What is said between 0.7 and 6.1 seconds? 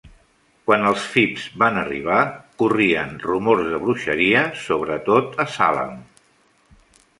els Phips van arribar, corrien rumors de bruixeria, sobretot a Salem.